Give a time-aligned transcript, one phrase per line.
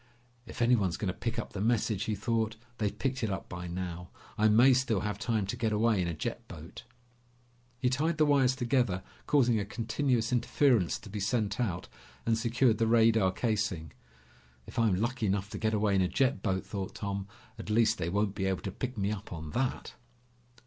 [0.47, 3.67] "If anyone's going to pick up the message," he thought, "they've picked it up by
[3.67, 4.09] now.
[4.35, 6.85] I may still have time to get away in a jet boat."
[7.77, 11.87] He tied the wires together, causing a continuous interference to be sent out,
[12.25, 13.91] and secured the radar casing.
[14.65, 17.27] "If I'm lucky enough to get away in a jet boat," thought Tom,
[17.59, 19.93] "at least they won't be able to pick me up on that!"